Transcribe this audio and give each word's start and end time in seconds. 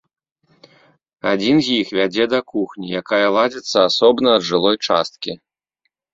Адзін 1.31 1.55
з 1.67 1.75
іх 1.81 1.87
вядзе 1.99 2.25
да 2.33 2.39
кухні, 2.51 2.85
якая 3.03 3.21
ладзіцца 3.37 3.77
асобна 3.93 4.27
ад 4.41 4.51
жылой 4.51 4.77
часткі. 4.87 5.31